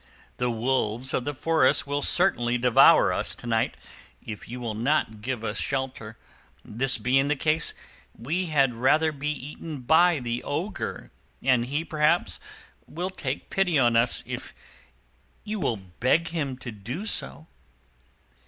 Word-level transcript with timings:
The 0.37 0.49
wolves 0.49 1.13
of 1.13 1.25
the 1.25 1.33
forest 1.35 1.85
will 1.85 2.01
certainly 2.01 2.57
devour 2.57 3.13
us 3.13 3.35
to 3.35 3.45
night, 3.45 3.77
if 4.25 4.49
you 4.49 4.59
will 4.59 4.73
not 4.73 5.21
give 5.21 5.45
us 5.45 5.59
shelter. 5.59 6.17
This 6.65 6.97
being 6.97 7.27
the 7.27 7.35
case, 7.35 7.75
we 8.17 8.47
had 8.47 8.73
rather 8.73 9.11
be 9.11 9.29
eaten 9.29 9.81
by 9.81 10.17
the 10.19 10.41
Ogre, 10.43 11.11
and 11.43 11.67
he, 11.67 11.85
perhaps, 11.85 12.39
will 12.87 13.11
take 13.11 13.51
pity 13.51 13.77
on 13.77 13.95
us, 13.95 14.23
if 14.25 14.55
you 15.43 15.59
will 15.59 15.77
beg 15.77 16.29
him 16.29 16.57
to 16.57 16.71
do 16.71 17.05
so." 17.05 17.45